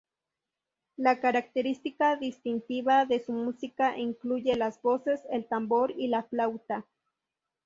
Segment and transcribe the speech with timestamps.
[0.97, 6.87] La característica distintiva de su música incluye las voces, el tambor y la flauta.